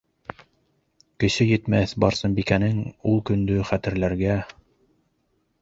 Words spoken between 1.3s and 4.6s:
етмәҫ Барсынбикәнең ул көндө хәтерләргә...